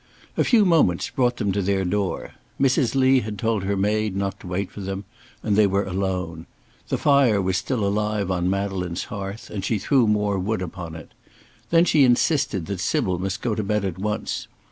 [0.35, 2.31] A few moments brought them to their door.
[2.59, 2.95] Mrs.
[2.95, 5.05] Lee had told her maid not to wait for them,
[5.43, 6.47] and they were alone.
[6.87, 11.11] The fire was still alive on Madeleine's hearth, and she threw more wood upon it.
[11.69, 14.47] Then she insisted that Sybil must go to bed at once.